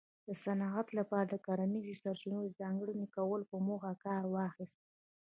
[0.27, 4.79] د صنعت لپاره د کرنیزو سرچینو د ځانګړي کولو په موخه کار واخیست